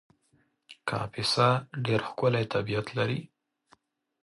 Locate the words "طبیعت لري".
2.53-3.19